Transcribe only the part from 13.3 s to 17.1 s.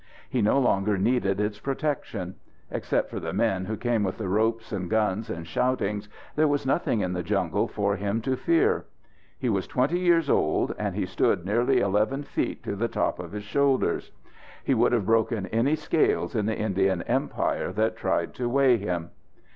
his shoulders. He would have broken any scales in the Indian